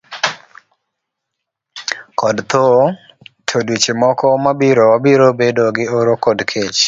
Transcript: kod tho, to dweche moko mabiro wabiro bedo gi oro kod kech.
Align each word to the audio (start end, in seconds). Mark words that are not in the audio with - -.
kod 2.19 2.37
tho, 2.51 2.65
to 3.47 3.57
dweche 3.65 3.93
moko 4.01 4.25
mabiro 4.45 4.83
wabiro 4.91 5.25
bedo 5.39 5.65
gi 5.75 5.85
oro 5.97 6.13
kod 6.25 6.39
kech. 6.51 6.79